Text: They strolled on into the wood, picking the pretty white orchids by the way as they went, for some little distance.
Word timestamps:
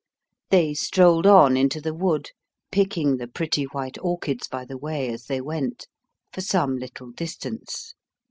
They 0.49 0.73
strolled 0.73 1.27
on 1.27 1.55
into 1.55 1.79
the 1.79 1.93
wood, 1.93 2.31
picking 2.71 3.17
the 3.17 3.27
pretty 3.27 3.65
white 3.65 3.99
orchids 4.01 4.47
by 4.47 4.65
the 4.65 4.75
way 4.79 5.09
as 5.09 5.25
they 5.27 5.39
went, 5.41 5.85
for 6.33 6.41
some 6.41 6.75
little 6.77 7.11
distance. 7.11 7.93